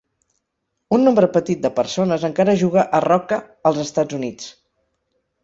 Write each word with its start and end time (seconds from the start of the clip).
Un 0.95 1.03
nombre 1.07 1.29
petit 1.35 1.61
de 1.65 1.71
persones 1.75 2.25
encara 2.31 2.57
juga 2.63 2.87
a 3.01 3.03
roque 3.07 3.41
als 3.71 3.83
Estats 3.85 4.19
Units. 4.23 4.51